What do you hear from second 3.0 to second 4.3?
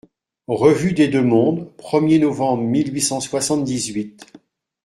cent soixante-dix-huit.